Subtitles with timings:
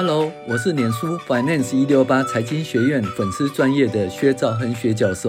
[0.00, 5.28] Hello，我是脸书 Finance 一六八财经学院粉丝专业的薛兆亨薛教授，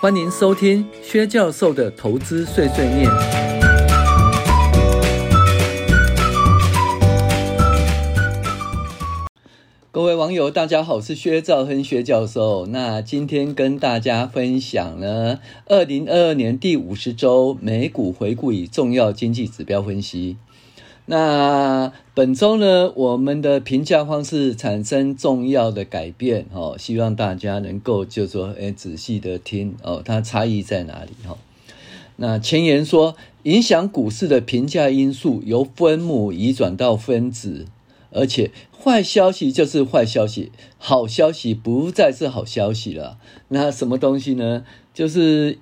[0.00, 3.10] 欢迎收听薛教授的投资碎碎念。
[9.90, 12.66] 各位网友，大家好，我是薛兆亨薛教授。
[12.66, 20.36] 那今天跟大家分享呢，二零二二年第五十周美股回顾与重要经济指标分析。
[21.08, 31.38] 那本周呢，我们的评价方式产生重要的改变，哦，希望大家能够就说，哎，仔细的听，哦，它差异在哪里，哈。
[32.16, 33.14] 那前言说，
[33.44, 37.66] 影响股市的评价因素由分母移转到分子，
[38.10, 43.18] 而且坏消息就是坏消息，好消息不再是好消息了。
[43.48, 44.64] 那什么东西呢？
[44.92, 45.58] 就是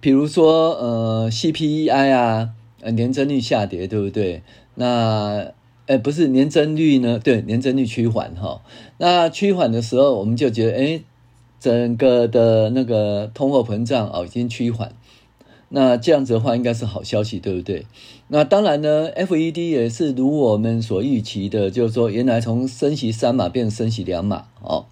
[0.00, 2.55] 比如说，呃，CPI 啊。
[2.90, 4.42] 年增率下跌，对不对？
[4.74, 5.52] 那，
[5.86, 7.18] 呃，不是年增率呢？
[7.18, 8.62] 对，年增率趋缓哈。
[8.98, 11.00] 那趋缓的时候，我们就觉得，哎，
[11.60, 14.92] 整个的那个通货膨胀哦，已经趋缓。
[15.68, 17.86] 那这样子的话，应该是好消息，对不对？
[18.28, 24.86] 那当然呢，FED 也是如我们所预期的，就是说，原来从升息三码变升息两码哦。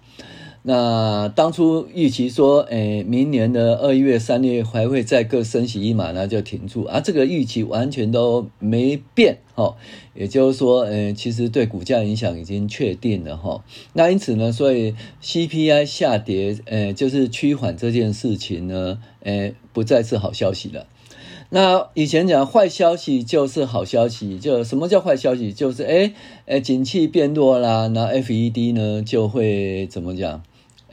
[0.67, 6.99] 那当初预期说，诶，明年的二月、三月还会再各升息一码，那就停住啊。
[6.99, 9.75] 这个预期完全都没变，哈。
[10.15, 13.63] 也就是说，诶，其实对股价影响已经确定了，哈。
[13.93, 20.87] 那因此呢，所以 CPI 下跌，诶，就是趋缓这件事情呢，诶，不再是好消息了。
[21.51, 25.53] 那以前讲坏消息就是好消息，就什么叫坏消息？
[25.53, 26.13] 就是诶，
[26.47, 30.41] 诶，景气变弱啦，那 FED 呢就会怎么讲？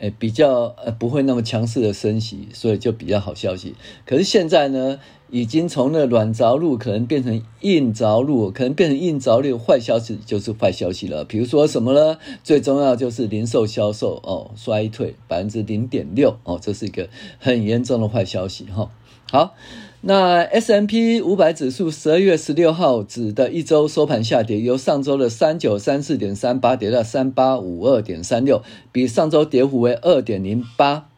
[0.03, 3.77] 诶，比较呃不会那么强势的升息，所以就比较好消息。
[4.05, 4.99] 可是现在呢，
[5.31, 11.25] 已经从那软着陆可能变成硬着陆，可能变成硬着陆，坏消息就是坏消息了。
[11.25, 12.19] 比如说什么呢？
[12.43, 17.09] 最重要就是零售销售哦衰退百分之零点六哦，这是一个
[17.39, 18.91] 很严重的坏消息哈、
[19.31, 19.55] 好。
[20.05, 31.09] 那 S M P 五百指数十二月十六号指的一周收盘下跌，由上周的三九三四点三八跌到三八五二点三六，比上周跌幅为二点零八。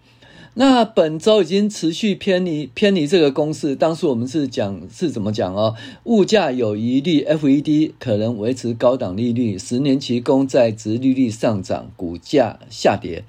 [0.52, 5.74] 那本周已经持续偏离偏离这个公式，当时我们是讲是怎么讲哦？
[6.04, 13.24] 物价有疑虑，FED 可能维持高档利率，十年期公债殖利率上涨，股价下跌。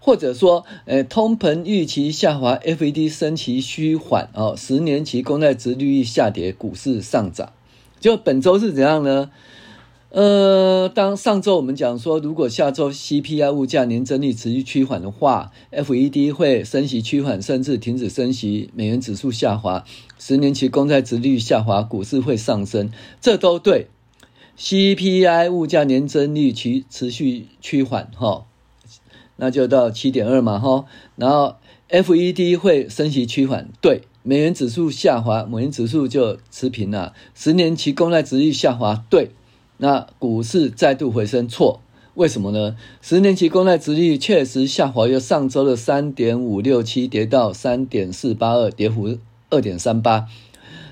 [0.00, 7.52] 或者说，呃，通膨预期下滑，FED 升息趋缓，哦，十年期公债殖利率下跌，股市上涨。
[8.00, 9.30] 就本周是怎样呢？
[10.08, 19.84] 呃，当上周我们讲说，如果下周 CPI 物价年增率持续趋缓的话，FED 会升息趋缓，甚至停止升息，美元指数下滑，
[20.18, 22.90] 十年期公债殖利率下滑，股市会上升，
[23.20, 23.86] 这都对。
[24.58, 28.46] CPI 物价年增率持持续趋缓，哈。
[29.40, 30.84] 那就到七点二嘛，哈，
[31.16, 31.56] 然后
[31.88, 39.30] FED 会升息趋缓，对，美元指数下滑，美元指数就持平了，十年期公债殖率下滑，对，
[39.78, 41.80] 那股市再度回升，错，
[42.12, 42.76] 为什么呢？
[43.00, 49.16] 十年期公债殖率确实下滑，由上周的三点五六七跌到三点四八二，跌幅
[49.48, 50.26] 二点三八。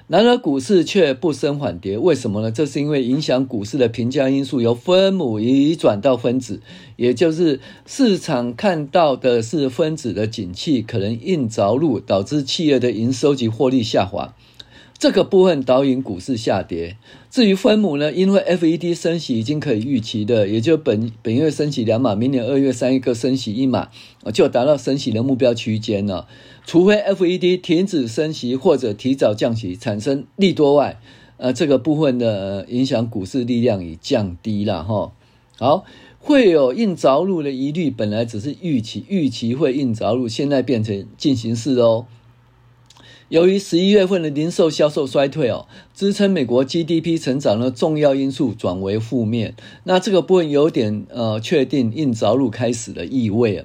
[0.09, 2.51] 然而股市却不升反跌，为什么呢？
[2.51, 6.63] 这是因为影响股市的评价因素由分母移转到分子，
[6.97, 14.35] 也就是市场看到的是分子的景气可能硬着陆，导致企业的营收及获利下滑。
[14.99, 16.97] 这个部分导引股市下跌。
[17.31, 18.11] 至于分母呢？
[18.11, 23.91] 因为 FED 升息已经可以预期的，也就本本月升息两码，明年二月、三一个升息一码，
[24.33, 26.27] 就达到升息的目标区间了。
[26.69, 31.01] 除非 FED 停止升息或者提早降息，产生利多外，
[31.39, 35.11] 呃，这个部分的影响股市力量已降低了哈。
[35.59, 35.87] 好，
[36.19, 42.05] 会有硬着陆的疑虑，本来只是预期，预期会硬着陆，现在变成进行式哦。
[43.31, 45.65] 由于十一月份的零售销售衰退哦，
[45.95, 49.55] 支撑美国 GDP 成长的重要因素转为负面，
[49.85, 53.65] 那这个部分有点呃确定硬着陆开始的意味啊。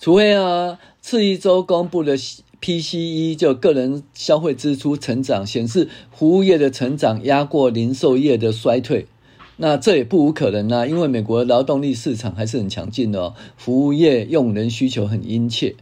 [0.00, 0.78] 除非啊，
[1.10, 9.08] 次一周公布的 PCE 就个人消费支出成长显示服务业的成长压过零售业的衰退，
[9.56, 15.74] 那这也不无可能啊，因为美国劳动力市场还是很强劲的哦，服务业用人需求很殷切。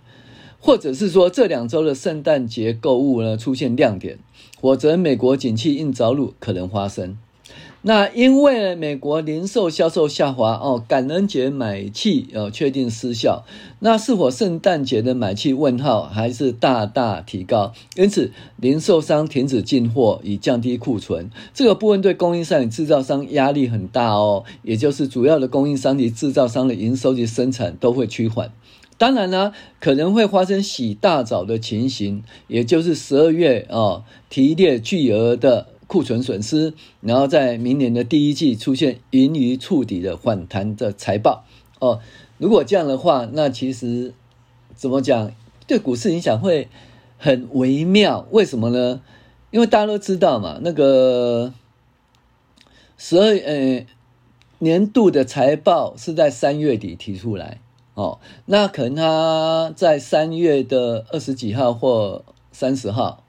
[0.61, 4.19] 或者是说这两周的圣诞节购物呢出现亮点，
[4.59, 7.19] 否则美国景气硬着陆可能发生。
[7.83, 13.45] 那因为美国零售销售下滑哦，感恩节买气呃确定失效，
[13.79, 17.73] 那是否圣诞节的买气问号还是大大提高？
[17.95, 28.51] 因此零售商停止进货以降低库存，这个部分对供应商与制造商压力很大哦，也就是主要的供应商及制造商的营收及生产都会趋缓。
[28.99, 35.69] 当然呢，可能会发生洗大澡的情形，也就是十二月哦提列巨额的。
[35.89, 41.45] 库存损失，然后在明年的第一季出现盈余触底的反弹的财报
[41.81, 41.99] 哦。
[42.37, 44.15] 如果这样的话，那其实
[44.77, 45.33] 怎么讲，
[45.67, 46.69] 对股市影响会
[47.17, 48.29] 很微妙。
[48.31, 49.01] 为什么呢？
[49.51, 51.55] 因为大家都知道嘛，那个
[52.99, 53.87] 十二呃
[54.59, 57.61] 年度的财报是在三月底提出来
[57.95, 63.25] 哦，那可能他在三月的二十几号或三十号、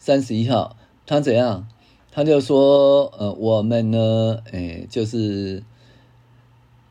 [0.00, 0.76] 三十一号，
[1.06, 1.68] 他怎样？
[2.14, 5.62] 他就说，呃，我们呢，诶，就是，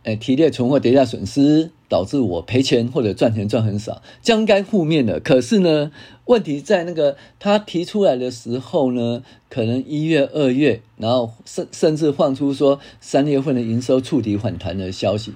[0.01, 5.19] 诶，提列存货跌价损失，导致我赔钱或者赚钱赚很少，将该负面的。
[5.19, 5.91] 可是呢，
[6.25, 15.33] 问题在那个他提出来的时候呢，可能一月、二月，然后甚甚至放出说三月份的营收触底反弹的消息，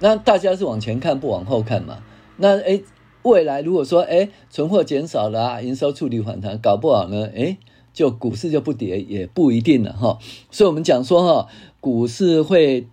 [0.00, 2.02] 那大家是往前看不往后看嘛？
[2.38, 2.82] 那诶，
[3.22, 7.58] 未来如果说诶，存货减少了啊，营收触底反弹，搞不好呢，诶。
[7.98, 10.20] 就股市就不跌也不一定了哈，
[10.52, 11.48] 所以我们讲说哈，
[11.80, 12.86] 股市会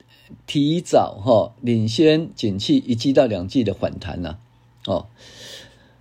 [0.47, 4.37] 提早哈领先景气一季到两季的反弹呐，
[4.87, 5.05] 哦，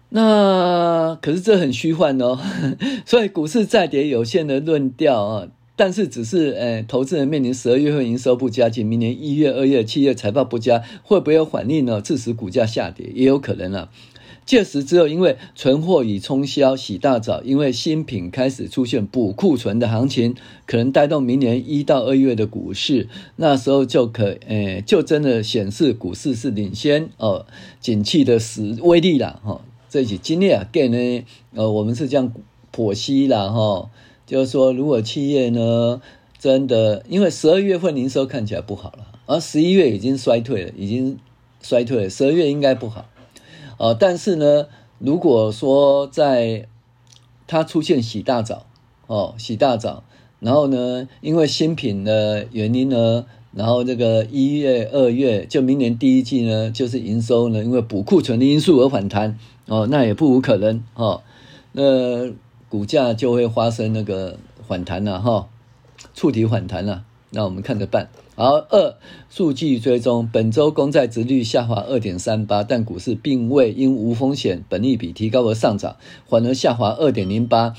[0.09, 2.39] 那可是这很虚幻哦，
[3.05, 12.01] 所以股市再跌有限的论调啊，但是只是诶投资人面临十二月份营收不佳，及明年一月、二月、七月财报不佳，会不会有反应呢？
[12.01, 13.91] 致使股价下跌也有可能啊。
[14.47, 20.35] 届时只有因为存货已冲销，洗大澡，因为新品开始出现补库存的行情，
[20.67, 27.47] 可能带动明年一到二月的股市，那时候就可，诶、就真的显示股市是领先哦，
[27.81, 29.63] 景气的实威力了哈。
[29.89, 31.25] 这一期今天啊，给呢，
[31.55, 32.33] 呃，我们是这样
[32.75, 33.89] 剖析了哈，
[34.27, 36.03] 就是说，如果企业呢
[36.39, 41.19] 真的因为十二月份营收看起来不好了，而十一月已经衰退了，已经
[41.63, 43.07] 衰退了，十二月应该不好。
[43.79, 44.67] 哦，但是呢，
[44.99, 46.69] 如果说在
[47.47, 48.67] 它出现洗大澡，
[49.07, 50.05] 哦，洗大澡，
[50.41, 61.23] 然后呢，因为新品的原因呢，然后这个一月、二月，就明年第一季呢，就是营收呢，因为补库存的因素而反弹，哦，那也不无可能，哦，
[61.73, 62.31] 那
[62.69, 65.49] 股价就会发生那个反弹了，哈、
[66.15, 68.09] 触底反弹了，那我们看着办。
[68.37, 68.97] 好，二
[69.31, 75.95] 数据追踪，本周公债殖率下滑二点三八，但股市并未因无风险、本益比提高而上涨，
[76.27, 77.75] 反而下滑二点零八，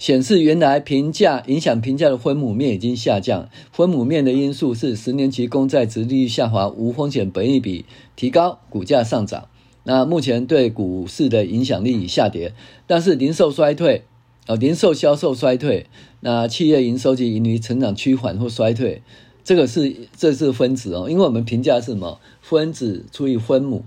[0.00, 3.48] 显示原来评价影响评价的分母面已经下降。
[3.70, 7.84] 分母面的因素是十年期公债殖利率下滑，无风险本益比
[8.16, 9.46] 提高，股价上涨。
[9.84, 12.52] 那目前对股市的影响力已下跌，
[12.88, 14.02] 但是零售衰退，
[14.48, 15.86] 呃，零售销售衰退，
[16.18, 19.02] 那企业营收及盈余成长趋缓或衰退。
[19.42, 22.20] 这个是这是分子哦，因为我们评价是什么？
[22.40, 23.84] 分子除以分母，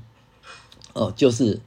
[0.93, 1.59] 哦，就是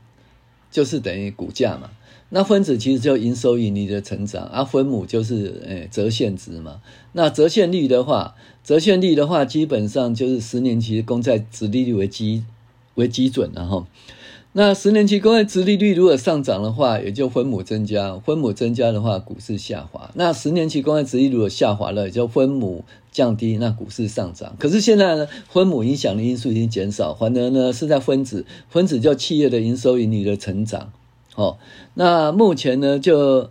[0.70, 1.90] 就是等于股价嘛。
[2.28, 6.80] 那分子其实就营收盈利的成长，而、啊、分母就是诶折现值嘛。
[7.12, 8.34] 那折现率的话，
[8.64, 12.44] 折现率的话，基本上就是十年期公债殖利率为基
[12.96, 13.86] 为基准然后。
[14.58, 20.10] 那十年期公债殖利率如果上涨的话，也就分母增加，分母增加的话，股市下滑。
[20.14, 22.82] 那十年期公债殖利率如果下滑了，也就分母
[23.12, 24.56] 降低，那股市上涨。
[24.58, 30.90] 可是现在呢，分母影响的因素已经减少，反而呢是在分子，分子叫企业的营收盈利的成长。
[31.34, 31.58] 哦，
[31.92, 33.50] 那目前呢就，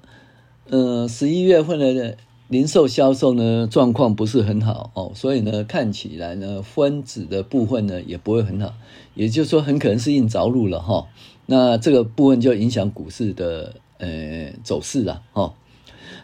[0.71, 8.73] 嗯十一月份的零售销售呢状况不是很好哦，所以呢看起来呢分子的部分呢也不会很好。
[9.15, 11.07] 也就是说，很可能是硬着陆了哈，
[11.45, 15.53] 那这个部分就影响股市的呃走势了哈。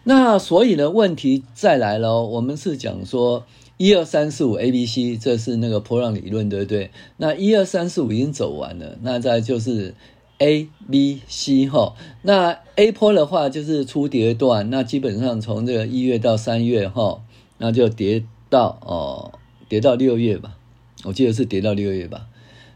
[0.03, 3.45] 那所以呢，问题再来了，我们是讲说
[3.77, 6.91] 一二三四五 A B C，这是那个波浪理论，对不对？
[7.17, 9.95] 那一二三四五已经走完了，那再就是
[10.41, 11.93] A B C 哈。
[12.23, 17.21] 那 A 波的话就是初跌段，那基本上从这个一月到三月哈，
[17.59, 19.37] 那就跌到哦，
[19.69, 20.57] 跌到六月吧，
[21.03, 22.27] 我记得是跌到六月吧。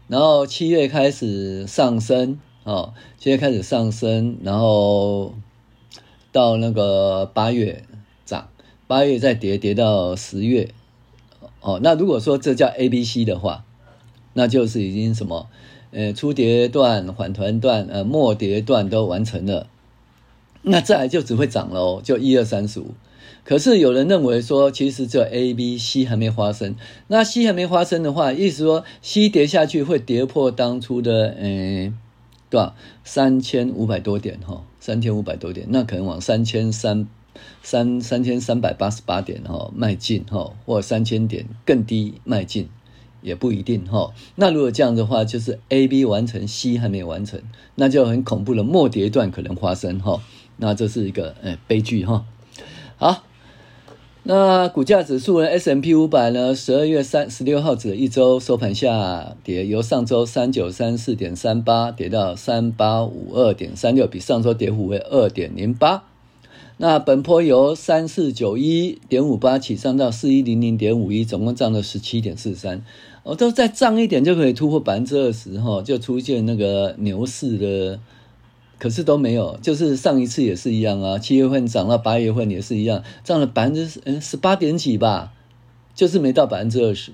[0.06, 5.34] 然后七月开始上升，哦，七月开始上升，然后
[6.30, 7.82] 到那个八月
[8.24, 8.48] 涨，
[8.86, 10.72] 八月再跌，跌到十月，
[11.60, 13.64] 哦，那如果说这叫 A、B、C 的话，
[14.34, 15.48] 那就是已经什么，
[15.96, 19.66] 呃，初跌段、反弹段、呃，末跌段都完成了，
[20.60, 22.88] 那再来就只会涨喽，就一二三四五，
[23.44, 26.74] 可是有人认为说，其实这 A、B、C 还没发生。
[27.08, 31.90] 那 C 还没发生的话，意思说 C 跌下去会跌破当初的呃
[32.50, 37.08] 多少三千五百多点哈，三千五百多点，那可能往三千三
[37.62, 42.68] 三三千三百八十八点哈迈进哈，或三千点更低迈进。
[43.26, 44.14] 也不一定哈。
[44.36, 47.40] 那如果这样的话，就是 A、B 完成，C 还没有完成，
[47.74, 50.22] 那就很恐怖的末跌段可能发生哈。
[50.58, 52.24] 那这是一个呃悲剧哈。
[52.96, 53.24] 好。
[54.28, 56.52] 那股价指数呢，S M P 五百呢？
[56.52, 66.02] 十二月三十六号指一周收盘下跌，由上周三九三四点三八跌到三八五二点三六，比上周跌幅为二点零八。
[66.78, 72.84] 那本波由三四九一点五八起涨到四一零零点五一，总共涨了十七点四三。
[73.22, 78.00] 哦，都再涨一点就可以突破百分之二十哈，就出现那个牛市的。
[78.78, 85.32] 可是都没有，就是上一次也是一样啊，七月份涨到八月份也是一样，涨了百分之嗯十八点几吧，
[85.94, 87.10] 就是没到百分之二十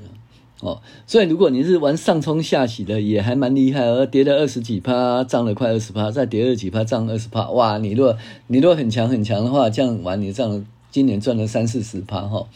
[0.63, 0.81] 哦。
[1.07, 7.77] 所以如果你是玩上冲下洗的，也还蛮厉害，而跌了二十几趴，涨了快二十趴，再跌二十几趴，涨二十趴，哇！
[7.77, 8.17] 你若
[8.47, 12.47] 你若很强很强的话，这样玩你这样今年赚了三四十趴哈，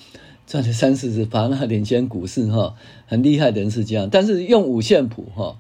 [0.47, 2.75] 赚了三四十趴，那领先股市哈，
[3.07, 5.57] 很厉害的人是这样，但是用五线谱哈。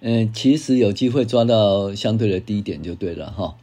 [0.00, 3.56] 嗯，其实有机会抓到相对的低点就对了哈。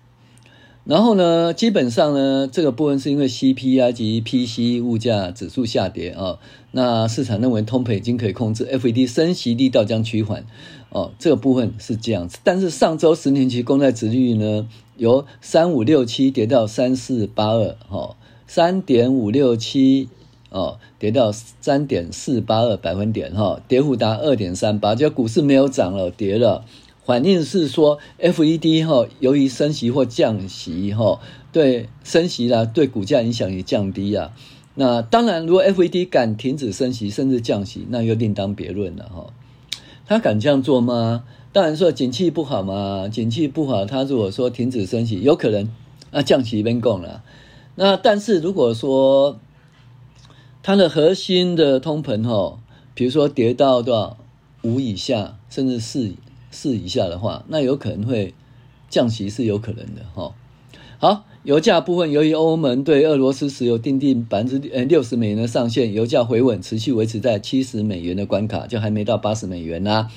[0.85, 6.37] 然后呢，基本上呢，这个部分是因为 CPI 及 PC 物价指数下跌啊，
[6.71, 10.45] 那市场认为通膨已经可以控制，FED 升息力道将趋缓
[10.89, 12.37] 哦，这个部分是这样子。
[12.43, 18.15] 但是上周十年期公债殖率呢，由三五六七跌到三四八二，哈，
[18.45, 20.07] 三点五六七。
[20.51, 26.63] 哦，跌到三点四八二百分点，哈，跌幅达二点三八，就股市没有涨了，跌了。
[27.05, 31.19] 反应是说，FED 哈，由于升息或降息，哈，
[31.51, 34.33] 对升息啦，对股价影响也降低啊。
[34.73, 39.27] 那当然，如果 FED 敢停止升息，甚至降息，那又另当别论了，哈。
[40.07, 41.23] 他敢这样做吗？
[41.53, 45.71] 当然说，景气不好嘛，景气不好，他如果说停止升息，有可能
[46.11, 47.23] 那降息边供了。
[47.75, 49.39] 那但是如果说，
[50.63, 52.59] 它的核心的通膨哈，
[52.93, 54.17] 比如说跌到多少
[54.63, 56.11] 五以下，甚至四
[56.55, 58.33] 四以下的话，那有可能会
[58.89, 60.33] 降息是有可能的哈。
[60.97, 70.11] 好，油价部分，由于欧盟对俄罗斯石油订定百分之呃六十美元的上限，油价回稳，持续维持在七十美元的关卡，就还没到八十美元呐、啊。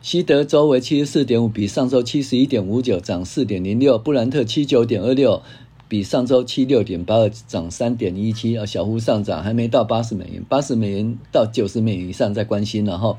[0.00, 5.42] 西德州为七十四点五，比上周七十一点五九涨四点零六，布兰特七九点二六。
[5.88, 13.18] 比上周七六点八二涨三点一七啊，小幅上涨，还没到八十美元，八十美元到九十美元以上再关心了哈。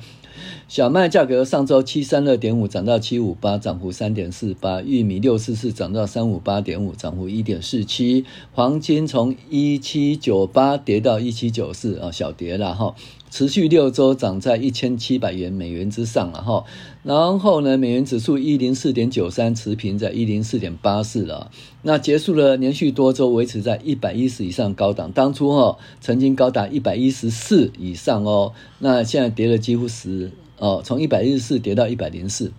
[0.67, 4.81] 小麦价格上周七三二点五涨到七五八，涨幅三点四八。
[4.81, 8.25] 玉米六四四涨到三五八点五，涨幅一点四七。
[8.53, 12.95] 黄金从一七九八跌到一七九四啊，小跌了哈。
[13.33, 16.65] 持续六周涨在一千七百元美元之上了哈。
[17.01, 21.49] 然后呢，美元指数一零四点九三持平在一零四点八四了。
[21.81, 28.53] 那结束了连续多周维持在一百一十以上高档，当初哈曾经高达一百一十四以上哦。
[28.77, 30.29] 那现在跌了几乎十。
[30.59, 32.51] 哦，从一百一十四跌到一百零四，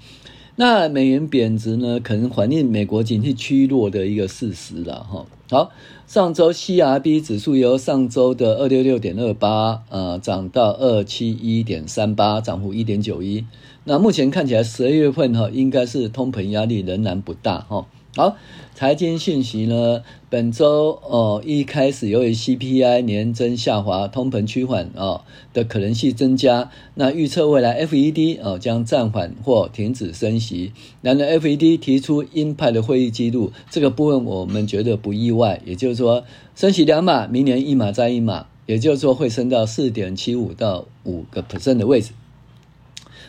[0.56, 5.24] 那美元贬值呢，可能反映美国经济趋弱的一个事实了哈。
[5.50, 5.70] 好，
[6.06, 13.44] 上周 CRB 指数由上周的二六六点二八，呃，涨到二七一点三八，涨幅一点九一。
[13.84, 17.86] 那目前看起来十二月份哈，应该是通膨压力仍然不大哈。
[18.16, 18.36] 好，
[18.76, 20.04] 财经讯息呢？
[20.30, 26.70] 本周哦，一开始由于 CPI 年增下滑，通膨趋缓哦的可能性增加。
[26.94, 30.72] 那预测未来 FED 哦将暂缓或停止升息。
[31.02, 35.60] 然而 FED 提出鹰派的会议记录，这个部分我们觉得不意外。
[35.64, 36.22] 也就是说，
[36.54, 42.12] 升息两码，明年一码再一码，也就是说会升到四点七五到五个 percent 的位置。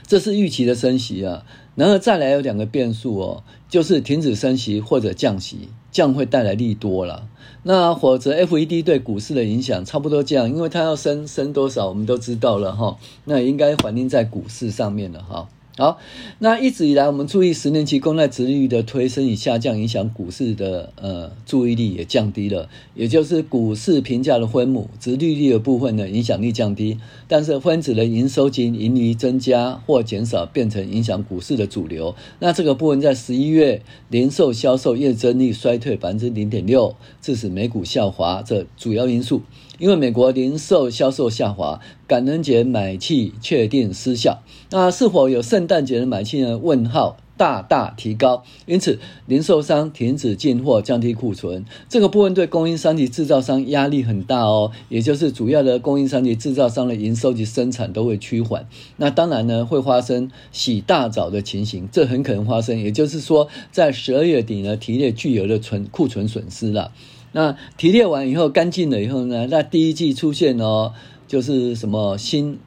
[0.06, 1.44] 这是预期的升息啊。
[1.74, 3.44] 然后再来有两个变数哦，
[3.76, 7.28] 就是停止升息或者降息，降会带来利多了。
[7.64, 12.96] 那或者 FED 对股市的影响差不多这样，因为它要升升多少，我们都知道了哈。
[13.26, 15.50] 那应该反映在股市上面了哈。
[15.78, 16.00] 好，
[16.40, 32.16] 那一直以来我们注意十年期公债殖利率的推升与下降，影响股市的呃注意力也降低了，也就是股市评价的分母殖利率的部分呢影响力降低，但是分子的营收及盈余增加或减少变成影响股市的主流。
[32.40, 39.42] 那这个部分在十一月零售销售月增率衰退百分之零点六，致使美股下滑，这主要因素。
[39.78, 44.42] 因为美国零售销售下滑，感恩节买气确定失效。
[44.72, 46.58] 那是否有圣诞节的买气呢？
[46.58, 47.18] 问号。
[47.38, 54.72] 大大提高，因此零售商停止进货，降低库存，这个部分对供应商及制造商压力很大哦。
[54.88, 58.66] 也就是主要的供应商及制造商的营收及生产都会趋缓。
[58.96, 62.80] 那当然呢，会发生洗大澡的情形，这很可能发生。
[62.80, 66.94] 也就是说，在十二月底呢，提列巨额的存库存损失了。
[67.36, 70.94] 那提炼完以后，干净了以后呢，那第一季出现哦，
[71.28, 72.58] 就是什么新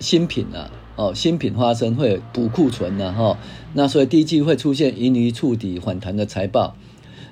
[0.00, 0.68] 新品啊。
[0.96, 3.38] 哦，新品发生会补库存的哈，
[3.72, 6.76] 那所以第一季会出现盈余触底反弹的财报。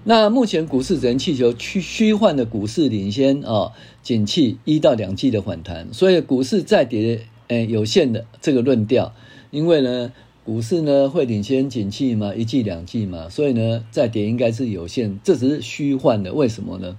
[0.04, 9.12] 那目前股市只能祈求虚虚幻的股市领先哦，景气一到两季的反弹，所以股市再跌诶有限的这个论调，
[9.50, 10.12] 因为呢
[10.49, 16.97] 股市呢会领先景气嘛，一季两季嘛，所以呢再跌应该是有限，这只是虚幻的，为什么呢？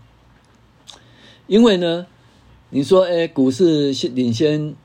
[1.47, 2.05] 因为呢
[2.69, 4.75] 你说诶股市领先。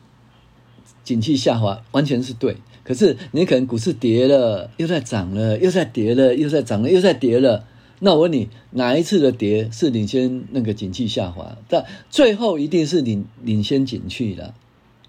[1.03, 7.67] 景气下滑完全是对，可是你可能股市跌了，又在涨了，又在跌了，又在涨了，又在跌了。
[8.01, 11.59] 那我问你，哪一次的跌是领先那个景气下滑？
[11.69, 14.55] 但最后一定是领领先景气的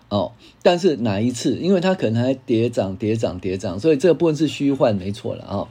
[0.10, 0.32] 哦。
[0.62, 1.58] 但是哪一次？
[1.58, 5.68] 因为它可能还跌涨跌涨跌涨，所以这个部分是虚幻，没错了哦。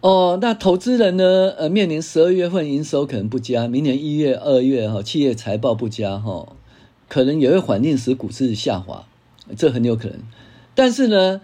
[0.00, 1.52] 哦，那投资人呢？
[1.58, 6.54] 呃，面临十二月份营收可能不佳，明年一月、二月哈，企业财报不佳哈。
[7.06, 9.04] 可能也会反映使股市下滑，
[9.56, 10.20] 这很有可能。
[10.76, 11.40] 但是呢，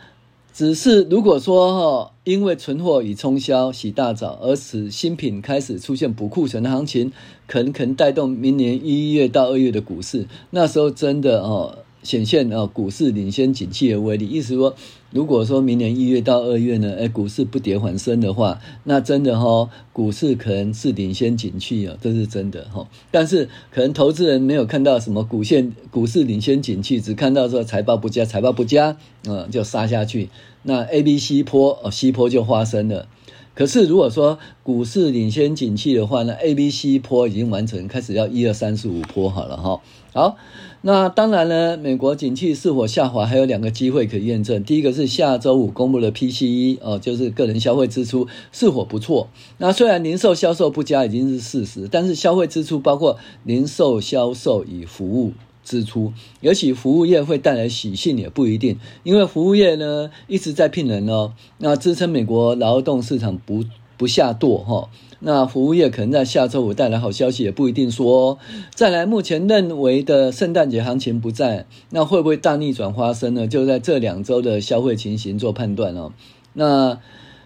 [0.57, 7.13] 只是如果说哈，因为存货已冲销、洗大澡，而使新品开始出现补库存的行情，
[7.47, 11.81] 可能可能带动明年一月到二月的股市，那时候真的哦。
[12.07, 14.29] 显现啊，股市领先景气的威力。
[14.29, 14.77] 意思说，
[15.11, 22.87] 如果说明年一月到二月呢，哎，股市不跌反升的话，那真的哈，股市可能是领先景气啊，这是真的哈。
[23.11, 28.97] 但是可能投资人没有看到什么股线，股市领先景气，只看到说财报不佳，财报不佳，
[29.27, 30.29] 嗯，就杀下去。
[30.63, 33.09] 那 A、B、C 波哦，C 波就发生了。
[33.55, 39.81] 可是如果说股市领先景气的话呢，A、B、C 波已经完成，开始要一二三四五波好了哈。
[40.13, 40.37] 好。
[40.83, 44.63] 那当然呢，美国景气是否下滑还有两个机会可以验证。
[44.63, 49.29] 第一个是下周五公布的 PCE 哦，就是个人消费支出是否不错。
[49.59, 55.33] 那虽然零售销售不佳已经是事实，但是消费支出包括零售销售与服务
[55.65, 63.65] 支出，尤其服务业会带来喜讯也不一定，因为服务业呢一直在聘人哦，那支撑美国劳动市场不
[63.97, 64.89] 不下堕哈。
[65.21, 68.39] 那服务业可能在下周五带来好消息，也不一定说。
[68.75, 73.47] 再来，目前认为的圣诞节行情不在，那会不会大逆转发生呢？
[73.47, 76.13] 就在这两周的消费情形做判断哦。
[76.53, 76.99] 那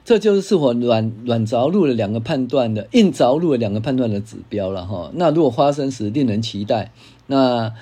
[0.05, 5.11] 这就是是否软软着陆的两个判断的硬着陆的两个判断的指标了哈。
[5.15, 6.91] 那如果发生时，令人期待。
[7.27, 7.73] 那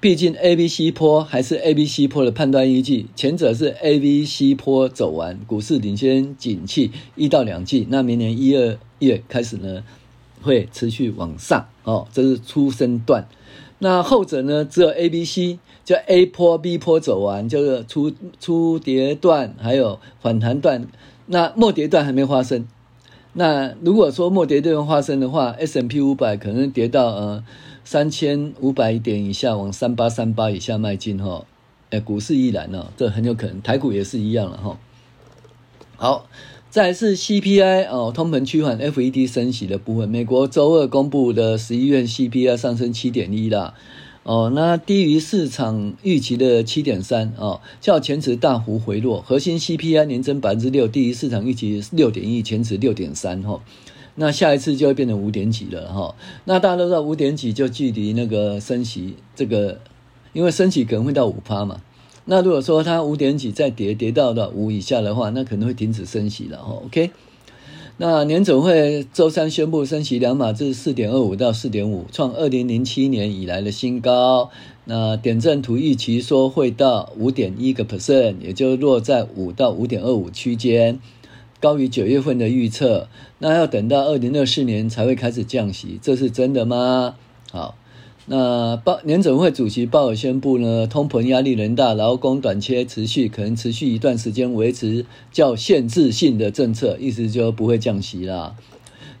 [0.00, 8.78] 毕竟 A、B、C 波还是 A、B、C 波的判断依据，前者是 A、B、C 波走完，股市领先景气一到两季，那明年一二。
[9.00, 9.84] 月开始呢，
[10.42, 13.28] 会持续往上哦，这是初升段。
[13.78, 20.88] 那后者呢，只有 A、B、C，叫 A 波、B 波走完，就是初初跌段，还有反弹段。
[21.26, 22.66] 那末跌段还没发生。
[23.34, 27.44] 那如果说末跌段发生的话，S M P 五百可能跌到呃
[27.90, 31.46] 三千五百点以下，往三八三八以下迈进哈。
[31.88, 34.78] 哎，股市依然哦，这很有可能，台股也是一样了哈。
[35.96, 36.28] 好。
[36.68, 40.06] 再来是 CPI 哦，通膨趋缓，FED 升息的部分。
[40.06, 43.72] 美国周二公布的十一月 CPI 上升七点一啦，
[44.22, 49.22] 哦，那低于市场预期的七点三哦，较前值大幅回落。
[49.22, 53.62] 核心 CPI 年增百分之六，低于市场预期六点一，前值六点三哈。
[54.20, 56.14] 那下一次就会变成五点几了哈。
[56.44, 59.78] 那大家都知道五点几就距离那个升息这个，
[60.32, 61.80] 因为升息可能会到五趴嘛。
[62.24, 66.82] 那如果说它五点几再跌跌到到五以下的话，那可能会停止升息了哈。
[66.84, 67.10] OK，
[67.96, 74.50] 那年总会周三宣布升息两码，至四点二五到四点五，创二零零七年以来的新高。
[74.84, 80.98] 那点阵图预期说会到五点一个 percent，也就落在五到五点二五区间，
[81.60, 83.08] 高于九月份的预测。
[83.38, 87.16] 那要等到二零二四年才会开始降息，这是真的吗？
[87.50, 87.74] 好。
[88.30, 98.54] 那鲍联准会主席鲍尔宣布呢，通膨压力仍大，劳工短缺持续，可能持续一段时间，维持较限制性的政策，意思就不会降息啦。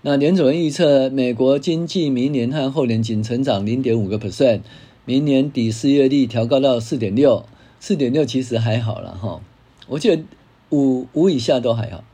[0.02, 4.60] 那联准会预测美国经济明年和后年仅成长零点五个 percent，
[5.06, 7.46] 明年底失业率调高到四点六，
[7.80, 9.40] 四点六其实还好了哈，
[9.86, 10.22] 我觉得
[10.68, 12.04] 五五以下都还好，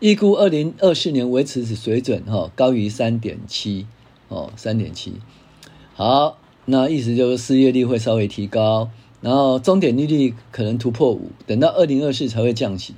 [0.00, 3.84] 预估二零二四年维持此水准哈，高于三点七
[4.28, 5.14] 哦，三点七。
[5.94, 12.94] 好，那意思就是失业率会稍微提高，然后终点利率可能突破五，等到二零二四才会降息。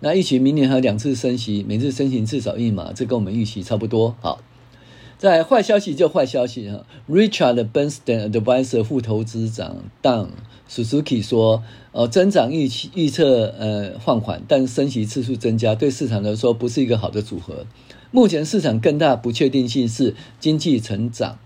[0.00, 4.16] 那预期明年还有两次升息，每次升息至少一码，这跟我们预期差不多。
[4.20, 4.40] 好，
[5.18, 6.84] 在坏消息就坏消息哈。
[7.08, 10.30] Richard Bernstein Advisor 副投资长 Don
[10.68, 17.66] Suzuki 说，呃，增长预期预测呃放缓，但升息次数增加，对市场来说不是一个好的组合。
[18.10, 21.38] 目前市场更大不确定性是经济成长，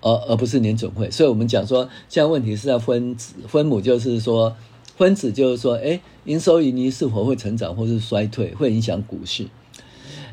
[0.00, 1.10] 而而不是年准会。
[1.10, 4.56] 所以我们讲说，现在问题是在分子分母，就是说。
[4.98, 9.46] 分子就是说，哎，营收盈利是否会成长或是衰退，会影响股市。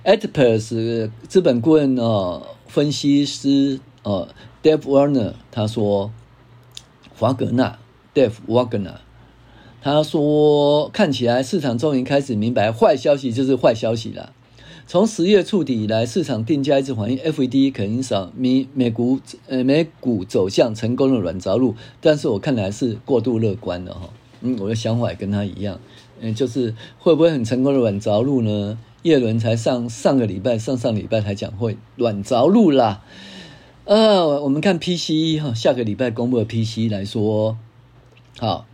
[0.06, 4.30] Epicus 资本顾问哦，分析师哦
[4.64, 6.14] ，Dave Warner 他说，
[7.20, 7.78] 华格纳
[8.14, 8.96] Dave Wagner
[9.82, 14.32] 他说，看起来市场终于开始明白，坏消息就是坏消息了。
[14.88, 24.10] 从十月触底以来，市场定价一直反映 FED 可能少美美股呃美股走向成功的软着陆，但是我看来是过度乐观了哈。
[24.42, 25.80] 嗯，我的想法也跟他一样，
[26.20, 28.78] 嗯，就是会不会很成功的软着陆呢？
[29.04, 33.04] 叶伦才上上个礼拜、上上礼拜才讲会软着陆啦。
[33.84, 37.58] 呃，我们看 PCE 哈，下个礼拜公布的 PCE 来说，
[38.44, 38.66] 好，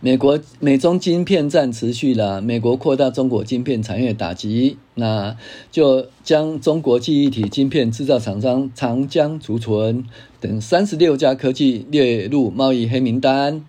[0.00, 5.36] 美国美中晶片战持续了，美国扩大中国晶片产业打击，那
[5.70, 10.06] 就将中国记忆体晶片制造厂商长江、储存
[10.40, 13.62] 等三十六家科技列入贸易黑名单。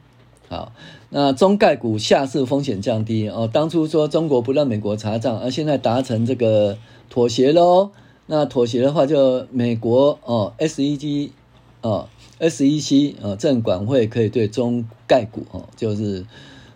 [0.48, 0.72] 好，
[1.10, 3.50] 那中概股下市风险降低哦。
[3.52, 6.78] 当初说中国不让美国查账，而现在达成这个
[7.10, 7.90] 妥协喽。
[8.28, 11.32] 那妥协的话，就美国哦，SEG
[11.82, 12.08] 哦
[12.42, 16.26] ，SEC 哦，证管会可以对中概股哦，就是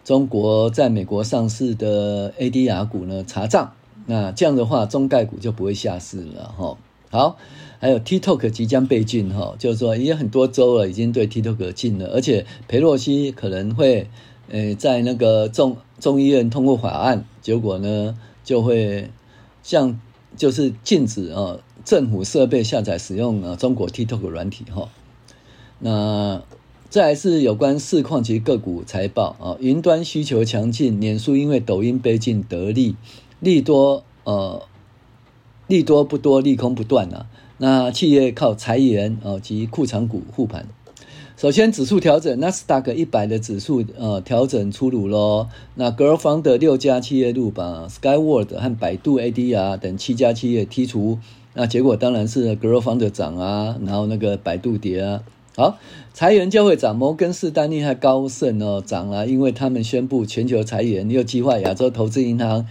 [0.06, 3.73] 中国在美国上市的 ADR 股呢查账。
[4.06, 6.78] 那这样的话，中概股就不会下市了哈。
[7.10, 7.38] 好。
[7.78, 14.10] 还有 TikTok 即将被禁哈，就是说已经很多州了，已经对 TikTok 禁了，而且裴洛西可能会，
[14.49, 19.12] 呃，在那个众众议院通过法案，结果呢就会
[19.62, 19.99] 像
[20.36, 24.89] 就是禁止啊政府设备下载使用啊中国 TikTok 软体哈。
[25.79, 26.41] 那
[26.89, 32.95] 再来是有关市况及个股财报啊，云端需求强劲，脸书因为抖音被禁得利，
[33.39, 34.63] 利多呃
[35.67, 37.27] 利多不多，利空不断啊。
[37.57, 40.67] 那企业靠裁员啊及库藏股护盘。
[41.38, 45.49] 首先，指数调整，纳斯达克一百的指数呃调整出炉喽。
[45.75, 51.19] 那 g i r l f o n d 六家企业入榜，Skyworth 和百度 ADR 等七家企业剔除。
[51.53, 55.23] 那结果当然是 g i r l f o n d 涨啊，然后那个百度跌啊。
[55.55, 55.77] 好，
[56.13, 62.67] 裁员就会涨，摩根士丹利和高盛哦涨了，因为他们宣布全球裁员，又计划亚洲投资银行。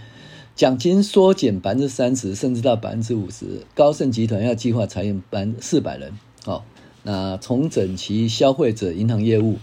[0.55, 3.45] 奖金缩减百分之三十，甚至到百分之五十。
[3.73, 6.13] 高盛集团要计划裁员百四百人，
[6.45, 6.63] 好，
[7.03, 9.57] 那重整其消费者银行业务，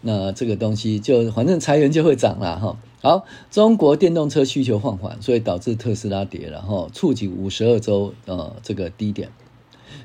[0.00, 2.78] 那这个东西就反正裁员就会涨了哈。
[3.02, 9.28] 好，中国电动车需求放缓，所以导致特斯拉跌了哈，触及五十二周呃这个低点。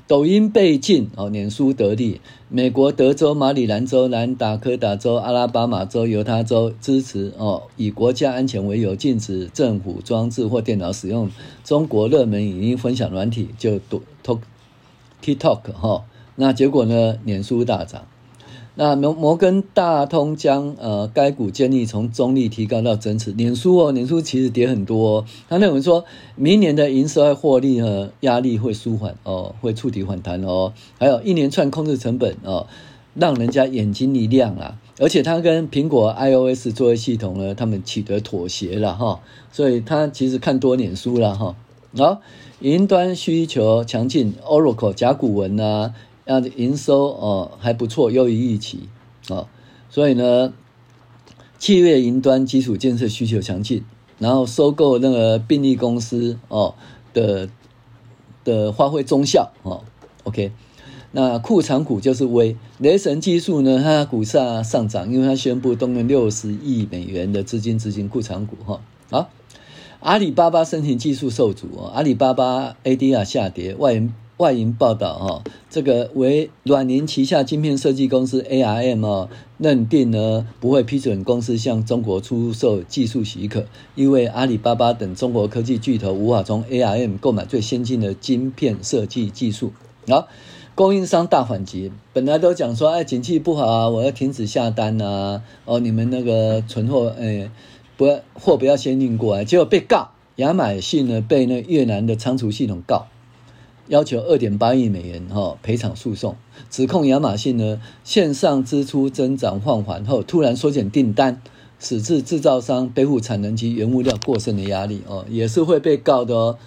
[0.08, 2.22] 抖音被禁哦，脸书得利。
[2.48, 11.30] 美国德州、马里兰州、南达科达州、阿拉巴马州、犹他州支持哦，以国家安全为由禁止政府装置或电脑使用
[11.66, 13.80] 中国热门影音分享软体，就
[15.22, 16.06] TikTok 哈。
[16.36, 17.18] 那结果呢？
[17.26, 18.04] 脸书大涨。
[18.80, 23.32] 那摩摩根大通将呃该股建议从中立提高到增持。
[23.32, 25.26] 脸书哦，脸书其实跌很多。
[25.50, 30.74] 他认为说，明年的营收和获利和压力会舒缓哦，会触底反弹哦。
[31.00, 32.68] 还有一连串控制成本哦，
[33.16, 34.78] 让人家眼睛一亮啊。
[35.00, 41.56] 而且他跟苹果 iOS 作业系统呢，他们取得妥协了哈，所以他其实看多脸书了哈。
[41.98, 42.22] 好，
[42.60, 45.96] 云端需求强劲，Oracle 甲骨文啊。
[46.28, 48.90] 那营收哦还不错，优于预期
[49.30, 49.48] 哦，
[49.90, 50.54] 所以呢，
[51.58, 53.84] 企业云端基础建设需求强劲，
[54.20, 56.76] 然后收购那个病例公司哦
[57.14, 57.50] 的
[58.44, 59.86] 的发挥中效哦
[60.26, 60.52] ，OK，
[61.14, 69.30] 那库藏股就是微雷神技术呢，它股价上涨，因为它宣布动用六十亿美元的资金资金库藏股哈，好，
[70.02, 74.04] 阿里巴巴申请技术受阻哦，阿里巴巴 ADR 下跌，外。
[74.38, 89.74] 外银报道，哈，这个为软银旗下晶片设计公司 ARM 哦，认定呢不会批准公司向中国出售技术许可，因为阿里巴巴等中国科技巨头无法从 ARM 购买最先进的晶片设计技术。
[90.08, 90.28] 好，
[90.76, 97.50] 供应商大反击，本来都讲说，哎，景气不好啊，我要停止下单啊，哦，你们那个存货，哎，
[97.98, 103.08] 不要货不要先运过来，结果被告，亚马逊呢被那越南的仓储系统告。
[103.88, 106.36] 要求二点八亿美元哈赔偿诉讼，
[106.70, 111.42] 指控亚马逊呢线上支出增长放缓后突然缩减订单，
[111.80, 116.58] 使制制造商背负产能及原物料过剩的压力哦，也是会被告的哦。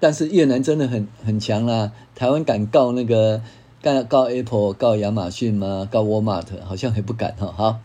[0.00, 3.40] 但是越南真的很很强啦，台湾敢告那个
[3.82, 5.88] 告告 Apple 告亚马逊吗？
[5.90, 7.52] 告 Walmart 好像还不敢哈。
[7.56, 7.78] 好，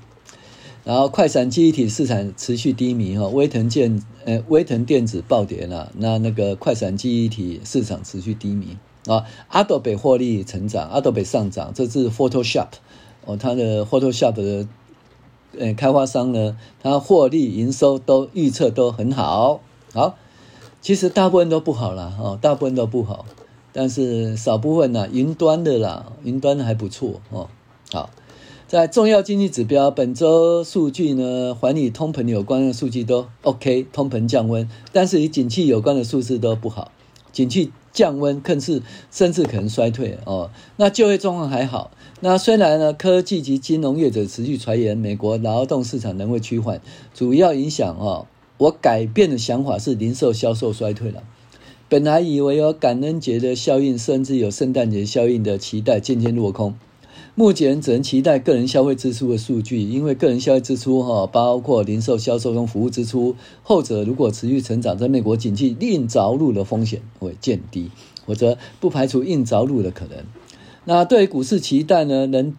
[0.83, 8.77] 然后快闪记忆体市场持续低迷哈，威腾电呃威腾电子暴跌了，那那个快闪记忆体市场持续低迷。
[9.07, 12.67] 啊，Adobe 获利成长，Adobe 上涨，这是 Photoshop
[13.23, 14.67] 哦，它的 Photoshop 的
[15.57, 19.61] 呃开发商呢，它获利营收都预测都很好，
[19.93, 20.17] 好，
[20.81, 23.25] 其实大部分都不好啦，哦，大部分都不好，
[23.71, 27.47] 但是少部分呢，云端的啦，云端的还不错哦，
[27.93, 28.09] 好，
[28.67, 36.91] 在重要经济指标本周数据呢，环与通膨有关的数据都 OK，通膨降温，但是与景气有关的数字都不好，
[37.31, 37.71] 景气。
[37.93, 40.51] 降温，更是甚至可能衰退哦。
[40.75, 41.89] 那就业状况还好。
[42.19, 46.79] 那虽然呢，科技及金融业者持续传言，美国劳动市场仍会趋缓，
[47.15, 48.27] 主要影响哦。
[48.59, 51.23] 我改变的想法是，零售销售衰退了。
[51.89, 56.75] 本来以为有感恩节的效应，甚至有圣诞节效应的期待，渐渐落空。
[57.39, 67.91] 目前只能期待个人消费支出的数据，因为个人消费支出哈，包括零售销售跟服务支出，后者如果持续成长，在美国经济硬着陆的风险会渐低，
[68.25, 70.17] 或者不排除硬着陆的可能。
[70.85, 72.55] 那对于股市期待呢，仍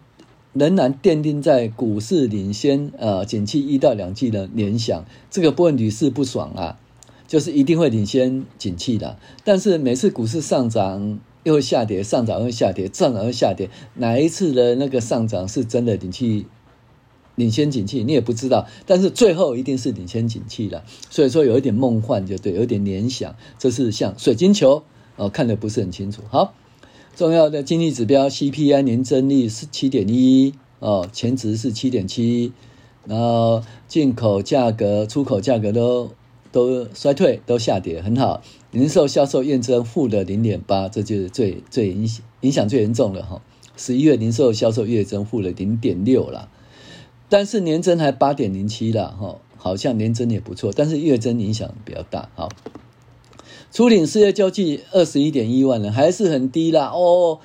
[0.53, 6.79] 仍然奠定在股市领先呃景气一到两季的联想，这个部分屡试不爽啊，
[7.27, 11.19] 就是一定会领先景气的，但是每次股市上涨。
[11.49, 13.71] 又会下跌，上涨又下跌，上涨又下跌。
[13.95, 16.45] 哪一次的那个上涨是真的景气
[17.33, 18.03] 领先景气？
[18.03, 18.67] 你也不知道。
[18.85, 20.83] 但是最后一定是领先景气了。
[21.09, 23.35] 所以说有一点梦幻就对，有点联想。
[23.57, 24.83] 这是像水晶球
[25.15, 26.21] 哦，看的不是很清楚。
[26.29, 26.53] 好，
[27.15, 32.53] 重要的经济指标 CPI 年增率是七点一哦，前值是七点七，
[33.05, 36.11] 然后进口价格、出口价格都。
[36.51, 38.41] 都衰退，都下跌，很好。
[38.71, 43.41] 零售销售验证负的零点八，这就是最最影响影响最严重的哈。
[43.75, 46.49] 十一月零售销售月增负了零点六啦，
[47.29, 52.29] 但是年增还八点零七了哈，好像年增也不错，但是月增影响比较大。
[52.35, 52.49] 好，
[53.71, 57.39] 初领失业救济二十一点一万人，还是很低啦哦。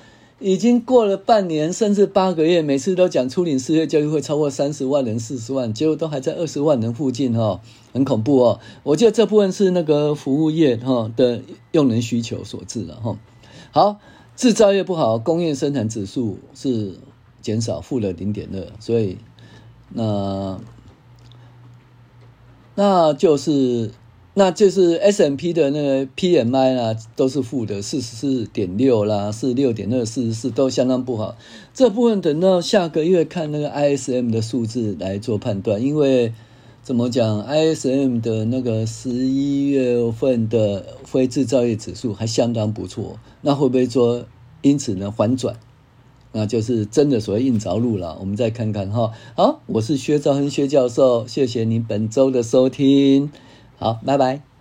[0.45, 7.59] 已经过了半年，甚至八个月，每次都讲初领失业救济会超过三十万人、四十万，结果都还在二十万人附近哈，
[7.93, 8.59] 很恐怖哦。
[8.83, 13.17] 我觉得这部分是那个服务业哈的用人需求所致了哈。
[13.71, 13.99] 好，
[14.35, 16.99] 制造业不好，工业生产指数是
[17.41, 19.17] 减少负了零点二，所以
[19.89, 20.59] 那
[22.75, 23.89] 那就是。
[24.37, 31.37] 那就是 S M P 的那个 PMI 啦，都是负的，四十四点六啦，四十六点二，四十四都相当不好。
[31.73, 36.33] 这部分等到下个月看那个 ISM 的数字来做判断，因为
[36.83, 44.25] 怎么讲，ISM 的那个十一月份的非制造业指数还相当不错，那会不会说
[44.61, 45.55] 因此呢反转？
[46.33, 48.17] 那就是真的所谓硬着陆了。
[48.19, 49.13] 我们再看看哈。
[49.37, 53.31] 好，我是薛兆恒薛教授，谢谢您本周的收听。
[53.77, 54.54] 好，拜拜。